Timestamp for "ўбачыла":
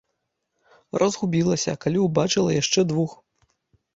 2.03-2.57